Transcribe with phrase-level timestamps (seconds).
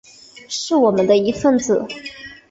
[0.49, 1.85] 是我们的一分子